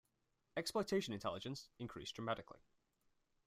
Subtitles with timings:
[0.57, 2.63] Exploitation intelligence increased dramatically.